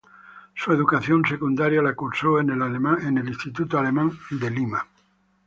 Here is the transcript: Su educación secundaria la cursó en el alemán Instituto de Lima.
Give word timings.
Su 0.55 0.71
educación 0.71 1.23
secundaria 1.29 1.79
la 1.79 1.93
cursó 1.93 2.39
en 2.39 2.49
el 2.49 2.63
alemán 2.63 3.19
Instituto 3.27 3.79
de 3.83 4.49
Lima. 4.49 4.83